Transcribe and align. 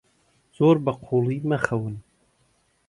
زۆر 0.57 0.75
بەقووڵی 0.85 1.39
مەخەون. 1.49 1.95